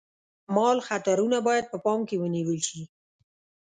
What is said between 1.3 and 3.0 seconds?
باید په پام کې ونیول شي.